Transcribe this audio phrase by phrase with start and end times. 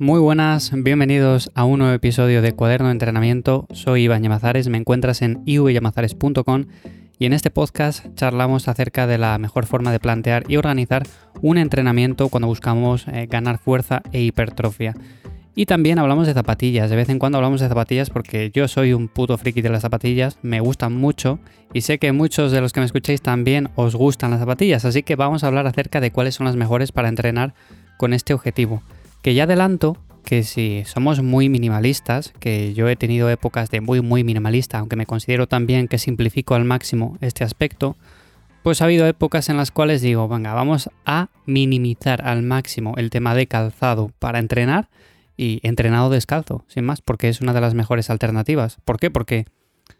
[0.00, 3.66] Muy buenas, bienvenidos a un nuevo episodio de Cuaderno de Entrenamiento.
[3.72, 6.66] Soy Iván Yamazares, me encuentras en ivyamazares.com
[7.18, 11.02] y en este podcast charlamos acerca de la mejor forma de plantear y organizar
[11.42, 14.94] un entrenamiento cuando buscamos eh, ganar fuerza e hipertrofia.
[15.56, 18.92] Y también hablamos de zapatillas, de vez en cuando hablamos de zapatillas porque yo soy
[18.92, 21.40] un puto friki de las zapatillas, me gustan mucho
[21.74, 25.02] y sé que muchos de los que me escucháis también os gustan las zapatillas, así
[25.02, 27.52] que vamos a hablar acerca de cuáles son las mejores para entrenar
[27.96, 28.84] con este objetivo.
[29.22, 34.02] Que ya adelanto que si somos muy minimalistas, que yo he tenido épocas de muy
[34.02, 37.96] muy minimalista, aunque me considero también que simplifico al máximo este aspecto,
[38.62, 43.08] pues ha habido épocas en las cuales digo, venga, vamos a minimizar al máximo el
[43.08, 44.90] tema de calzado para entrenar
[45.34, 48.76] y entrenado descalzo, sin más, porque es una de las mejores alternativas.
[48.84, 49.10] ¿Por qué?
[49.10, 49.46] Porque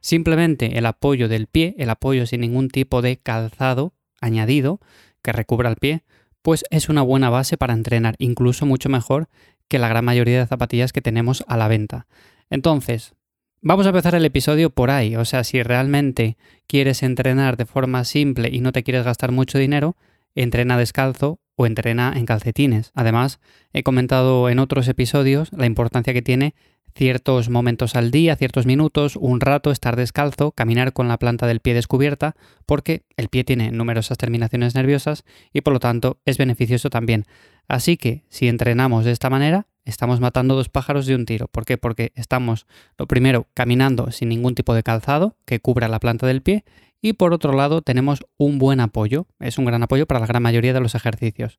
[0.00, 4.80] simplemente el apoyo del pie, el apoyo sin ningún tipo de calzado añadido
[5.22, 6.02] que recubra el pie,
[6.42, 9.28] pues es una buena base para entrenar, incluso mucho mejor
[9.68, 12.06] que la gran mayoría de zapatillas que tenemos a la venta.
[12.50, 13.14] Entonces,
[13.62, 18.04] vamos a empezar el episodio por ahí, o sea, si realmente quieres entrenar de forma
[18.04, 19.96] simple y no te quieres gastar mucho dinero,
[20.34, 22.90] entrena descalzo o entrena en calcetines.
[22.94, 23.38] Además,
[23.74, 26.54] he comentado en otros episodios la importancia que tiene
[26.94, 31.60] ciertos momentos al día, ciertos minutos, un rato, estar descalzo, caminar con la planta del
[31.60, 36.88] pie descubierta, porque el pie tiene numerosas terminaciones nerviosas y por lo tanto es beneficioso
[36.88, 37.26] también.
[37.68, 41.46] Así que si entrenamos de esta manera, estamos matando dos pájaros de un tiro.
[41.46, 41.76] ¿Por qué?
[41.76, 42.66] Porque estamos,
[42.96, 46.64] lo primero, caminando sin ningún tipo de calzado que cubra la planta del pie
[47.02, 49.26] y por otro lado tenemos un buen apoyo.
[49.38, 51.58] Es un gran apoyo para la gran mayoría de los ejercicios.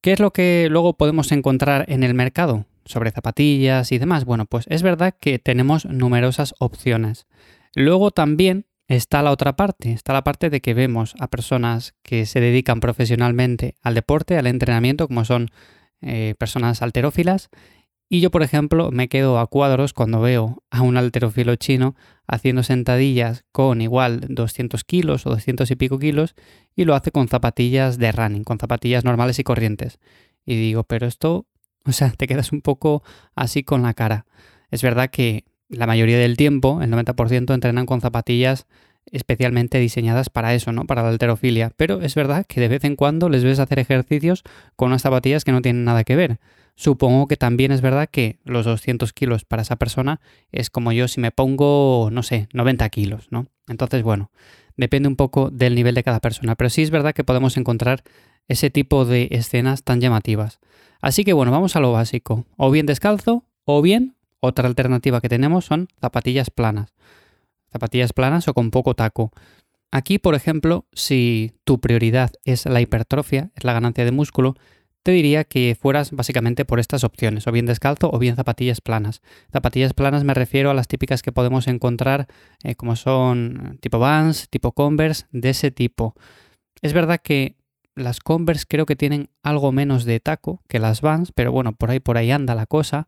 [0.00, 2.66] ¿Qué es lo que luego podemos encontrar en el mercado?
[2.84, 4.24] sobre zapatillas y demás.
[4.24, 7.26] Bueno, pues es verdad que tenemos numerosas opciones.
[7.74, 12.26] Luego también está la otra parte, está la parte de que vemos a personas que
[12.26, 15.50] se dedican profesionalmente al deporte, al entrenamiento, como son
[16.00, 17.48] eh, personas alterófilas.
[18.12, 21.96] Y yo, por ejemplo, me quedo a cuadros cuando veo a un alterófilo chino
[22.26, 26.34] haciendo sentadillas con igual 200 kilos o 200 y pico kilos
[26.76, 29.98] y lo hace con zapatillas de running, con zapatillas normales y corrientes.
[30.44, 31.46] Y digo, pero esto
[31.86, 33.02] O sea, te quedas un poco
[33.34, 34.26] así con la cara.
[34.70, 38.66] Es verdad que la mayoría del tiempo, el 90%, entrenan con zapatillas
[39.06, 40.84] especialmente diseñadas para eso, ¿no?
[40.84, 41.72] Para la alterofilia.
[41.76, 44.44] Pero es verdad que de vez en cuando les ves hacer ejercicios
[44.76, 46.38] con unas zapatillas que no tienen nada que ver.
[46.74, 51.06] Supongo que también es verdad que los 200 kilos para esa persona es como yo
[51.06, 53.46] si me pongo, no sé, 90 kilos, ¿no?
[53.68, 54.30] Entonces, bueno,
[54.76, 56.54] depende un poco del nivel de cada persona.
[56.54, 58.02] Pero sí es verdad que podemos encontrar
[58.48, 60.60] ese tipo de escenas tan llamativas.
[61.00, 62.46] Así que bueno, vamos a lo básico.
[62.56, 66.94] O bien descalzo, o bien otra alternativa que tenemos son zapatillas planas.
[67.70, 69.30] Zapatillas planas o con poco taco.
[69.90, 74.56] Aquí, por ejemplo, si tu prioridad es la hipertrofia, es la ganancia de músculo,
[75.02, 79.22] te diría que fueras básicamente por estas opciones, o bien descalzo o bien zapatillas planas.
[79.52, 82.28] Zapatillas planas me refiero a las típicas que podemos encontrar
[82.62, 86.14] eh, como son tipo Vans, tipo Converse, de ese tipo.
[86.80, 87.56] Es verdad que
[87.94, 91.90] las Converse creo que tienen algo menos de taco que las Vans, pero bueno, por
[91.90, 93.06] ahí por ahí anda la cosa.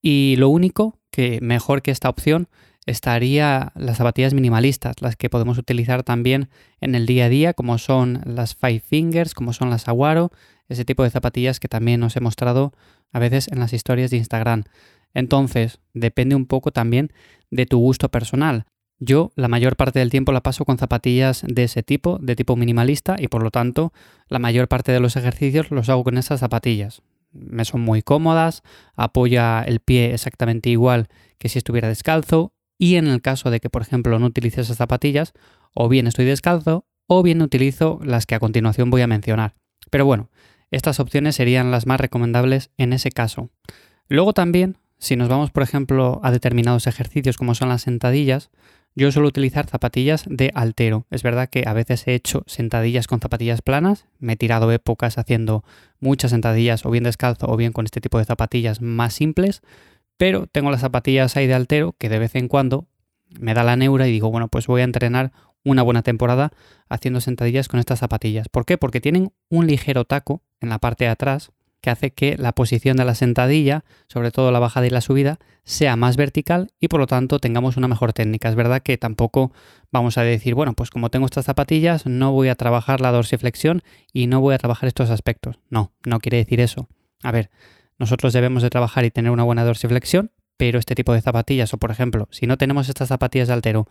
[0.00, 2.48] Y lo único que mejor que esta opción
[2.86, 6.48] estaría las zapatillas minimalistas, las que podemos utilizar también
[6.80, 10.30] en el día a día, como son las Five Fingers, como son las Aguaro,
[10.68, 12.72] ese tipo de zapatillas que también os he mostrado
[13.12, 14.64] a veces en las historias de Instagram.
[15.14, 17.12] Entonces, depende un poco también
[17.50, 18.66] de tu gusto personal.
[18.98, 22.56] Yo la mayor parte del tiempo la paso con zapatillas de ese tipo, de tipo
[22.56, 23.92] minimalista, y por lo tanto
[24.28, 27.02] la mayor parte de los ejercicios los hago con esas zapatillas.
[27.32, 28.62] Me son muy cómodas,
[28.94, 33.70] apoya el pie exactamente igual que si estuviera descalzo, y en el caso de que,
[33.70, 35.32] por ejemplo, no utilice esas zapatillas,
[35.74, 39.54] o bien estoy descalzo, o bien utilizo las que a continuación voy a mencionar.
[39.90, 40.30] Pero bueno,
[40.70, 43.50] estas opciones serían las más recomendables en ese caso.
[44.08, 48.50] Luego también, si nos vamos, por ejemplo, a determinados ejercicios como son las sentadillas,
[48.94, 51.06] yo suelo utilizar zapatillas de altero.
[51.10, 55.18] Es verdad que a veces he hecho sentadillas con zapatillas planas, me he tirado épocas
[55.18, 55.64] haciendo
[56.00, 59.60] muchas sentadillas o bien descalzo o bien con este tipo de zapatillas más simples,
[60.16, 62.86] pero tengo las zapatillas ahí de altero que de vez en cuando
[63.38, 65.32] me da la neura y digo, bueno, pues voy a entrenar
[65.66, 66.52] una buena temporada
[66.88, 68.48] haciendo sentadillas con estas zapatillas.
[68.48, 68.78] ¿Por qué?
[68.78, 72.96] Porque tienen un ligero taco en la parte de atrás que hace que la posición
[72.96, 77.00] de la sentadilla, sobre todo la bajada y la subida, sea más vertical y por
[77.00, 78.48] lo tanto tengamos una mejor técnica.
[78.48, 79.52] Es verdad que tampoco
[79.90, 83.82] vamos a decir, bueno, pues como tengo estas zapatillas, no voy a trabajar la dorsiflexión
[84.12, 85.58] y no voy a trabajar estos aspectos.
[85.68, 86.88] No, no quiere decir eso.
[87.22, 87.50] A ver,
[87.98, 91.78] nosotros debemos de trabajar y tener una buena dorsiflexión, pero este tipo de zapatillas, o
[91.78, 93.88] por ejemplo, si no tenemos estas zapatillas de altero,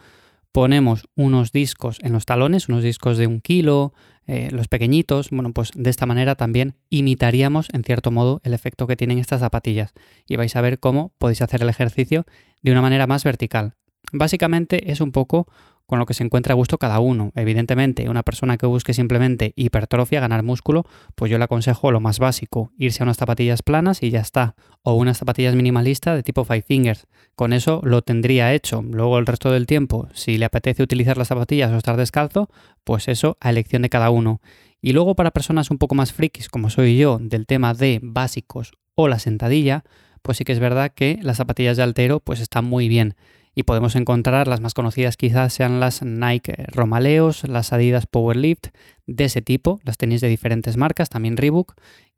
[0.55, 3.93] ponemos unos discos en los talones, unos discos de un kilo,
[4.25, 8.87] eh, los pequeñitos, bueno, pues de esta manera también imitaríamos en cierto modo el efecto
[8.87, 9.91] que tienen estas zapatillas
[10.25, 12.23] y vais a ver cómo podéis hacer el ejercicio
[12.61, 13.73] de una manera más vertical.
[14.13, 15.45] Básicamente es un poco
[15.85, 17.31] con lo que se encuentra a gusto cada uno.
[17.35, 20.85] Evidentemente, una persona que busque simplemente hipertrofia, ganar músculo,
[21.15, 24.55] pues yo le aconsejo lo más básico, irse a unas zapatillas planas y ya está,
[24.81, 27.07] o unas zapatillas minimalistas de tipo Five Fingers.
[27.35, 28.81] Con eso lo tendría hecho.
[28.81, 32.49] Luego el resto del tiempo, si le apetece utilizar las zapatillas o estar descalzo,
[32.83, 34.41] pues eso a elección de cada uno.
[34.81, 38.73] Y luego para personas un poco más frikis, como soy yo, del tema de básicos
[38.95, 39.83] o la sentadilla,
[40.21, 43.15] pues sí que es verdad que las zapatillas de altero pues están muy bien
[43.55, 48.67] y podemos encontrar las más conocidas quizás sean las Nike Romaleos, las Adidas Powerlift,
[49.07, 51.73] de ese tipo, las tenéis de diferentes marcas, también Reebok,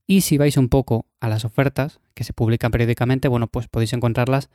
[0.08, 3.94] y si vais un poco a las ofertas que se publican periódicamente, bueno, pues podéis
[3.94, 4.50] encontrarlas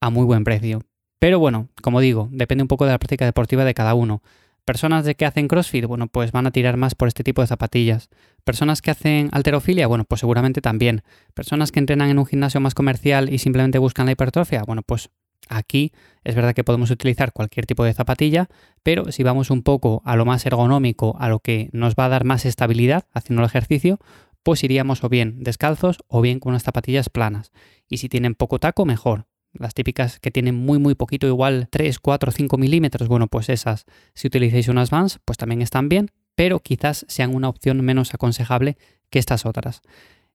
[0.00, 0.82] a muy buen precio.
[1.18, 4.22] Pero bueno, como digo, depende un poco de la práctica deportiva de cada uno.
[4.64, 7.48] Personas de que hacen CrossFit, bueno, pues van a tirar más por este tipo de
[7.48, 8.10] zapatillas.
[8.44, 11.02] Personas que hacen alterofilia, bueno, pues seguramente también.
[11.32, 15.10] Personas que entrenan en un gimnasio más comercial y simplemente buscan la hipertrofia, bueno, pues
[15.48, 15.92] Aquí
[16.24, 18.48] es verdad que podemos utilizar cualquier tipo de zapatilla,
[18.82, 22.08] pero si vamos un poco a lo más ergonómico, a lo que nos va a
[22.10, 23.98] dar más estabilidad haciendo el ejercicio,
[24.42, 27.52] pues iríamos o bien descalzos o bien con unas zapatillas planas.
[27.88, 29.26] Y si tienen poco taco, mejor.
[29.52, 33.86] Las típicas que tienen muy muy poquito, igual 3, 4, 5 milímetros, bueno, pues esas,
[34.14, 38.76] si utilizáis unas Vans, pues también están bien, pero quizás sean una opción menos aconsejable
[39.10, 39.80] que estas otras.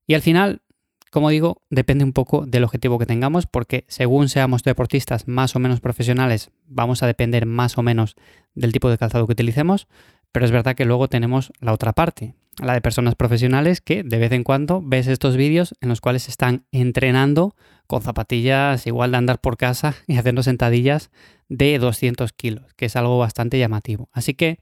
[0.08, 0.62] Y al final,
[1.14, 5.60] como digo, depende un poco del objetivo que tengamos, porque según seamos deportistas más o
[5.60, 8.16] menos profesionales, vamos a depender más o menos
[8.56, 9.88] del tipo de calzado que utilicemos,
[10.32, 14.18] pero es verdad que luego tenemos la otra parte, la de personas profesionales que de
[14.18, 17.56] vez en cuando ves estos vídeos en los cuales están entrenando
[17.86, 21.12] con zapatillas igual de andar por casa y haciendo sentadillas
[21.48, 24.10] de 200 kilos, que es algo bastante llamativo.
[24.14, 24.58] Así que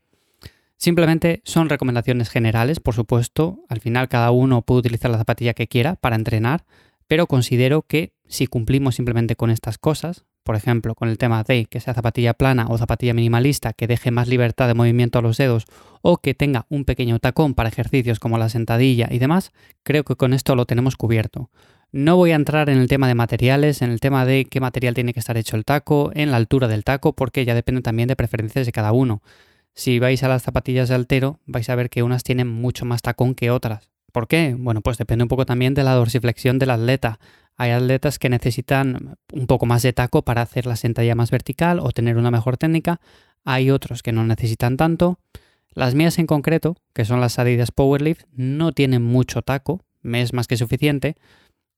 [0.81, 5.67] Simplemente son recomendaciones generales, por supuesto, al final cada uno puede utilizar la zapatilla que
[5.67, 6.65] quiera para entrenar,
[7.07, 11.65] pero considero que si cumplimos simplemente con estas cosas, por ejemplo, con el tema de
[11.65, 15.37] que sea zapatilla plana o zapatilla minimalista, que deje más libertad de movimiento a los
[15.37, 15.65] dedos
[16.01, 19.51] o que tenga un pequeño tacón para ejercicios como la sentadilla y demás,
[19.83, 21.51] creo que con esto lo tenemos cubierto.
[21.91, 24.95] No voy a entrar en el tema de materiales, en el tema de qué material
[24.95, 28.07] tiene que estar hecho el taco, en la altura del taco, porque ya depende también
[28.07, 29.21] de preferencias de cada uno.
[29.73, 33.01] Si vais a las zapatillas de altero, vais a ver que unas tienen mucho más
[33.01, 33.89] tacón que otras.
[34.11, 34.55] ¿Por qué?
[34.57, 37.19] Bueno, pues depende un poco también de la dorsiflexión del atleta.
[37.55, 41.79] Hay atletas que necesitan un poco más de taco para hacer la sentadilla más vertical
[41.79, 42.99] o tener una mejor técnica.
[43.45, 45.19] Hay otros que no necesitan tanto.
[45.73, 50.47] Las mías en concreto, que son las Adidas Powerlift, no tienen mucho taco, es más
[50.47, 51.15] que suficiente,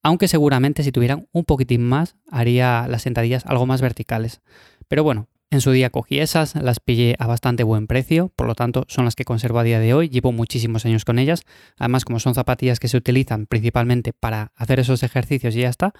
[0.01, 4.41] aunque seguramente si tuvieran un poquitín más haría las sentadillas algo más verticales.
[4.87, 8.55] Pero bueno, en su día cogí esas, las pillé a bastante buen precio, por lo
[8.55, 11.43] tanto son las que conservo a día de hoy, llevo muchísimos años con ellas,
[11.77, 15.93] además como son zapatillas que se utilizan principalmente para hacer esos ejercicios y ya está,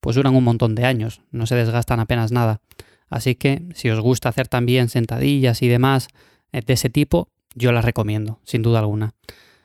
[0.00, 2.60] pues duran un montón de años, no se desgastan apenas nada.
[3.08, 6.08] Así que si os gusta hacer también sentadillas y demás
[6.52, 9.14] eh, de ese tipo, yo las recomiendo, sin duda alguna.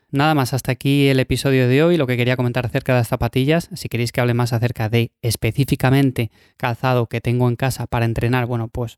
[0.09, 3.07] Nada más, hasta aquí el episodio de hoy, lo que quería comentar acerca de las
[3.07, 3.69] zapatillas.
[3.73, 8.45] Si queréis que hable más acerca de específicamente calzado que tengo en casa para entrenar,
[8.45, 8.97] bueno, pues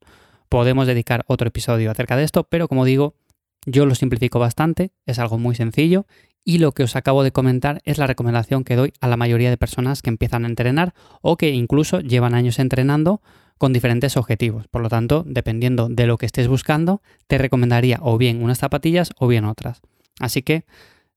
[0.55, 3.15] podemos dedicar otro episodio acerca de esto, pero como digo,
[3.65, 6.05] yo lo simplifico bastante, es algo muy sencillo
[6.45, 9.49] y lo que os acabo de comentar es la recomendación que doy a la mayoría
[9.49, 13.21] de personas que empiezan a entrenar o que incluso llevan años entrenando
[13.57, 14.69] con diferentes objetivos.
[14.69, 19.11] Por lo tanto, dependiendo de lo que estés buscando, te recomendaría o bien unas zapatillas
[19.19, 19.81] o bien otras.
[20.21, 20.63] Así que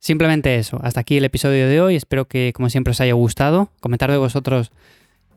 [0.01, 0.81] simplemente eso.
[0.83, 1.95] Hasta aquí el episodio de hoy.
[1.95, 3.71] Espero que como siempre os haya gustado.
[3.79, 4.73] Comentar de vosotros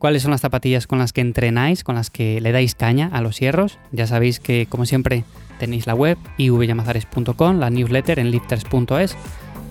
[0.02, 3.20] cuáles son las zapatillas con las que entrenáis, con las que le dais caña a
[3.20, 3.78] los hierros.
[3.92, 5.22] Ya sabéis que, como siempre,
[5.60, 9.16] tenéis la web ivyamazares.com, la newsletter en lifters.es.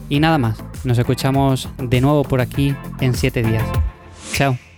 [0.07, 3.65] Y nada más, nos escuchamos de nuevo por aquí en 7 días.
[4.31, 4.70] Chao.